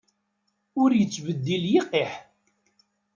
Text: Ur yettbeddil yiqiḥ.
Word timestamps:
Ur 0.81 0.89
yettbeddil 0.95 1.63
yiqiḥ. 1.71 2.11